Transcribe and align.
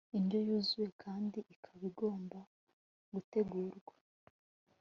indyo 0.17 0.39
yuzuye 0.47 0.89
kandi 1.03 1.39
ikaba 1.53 1.83
igomba 1.89 2.39
gutegurwa 3.13 3.93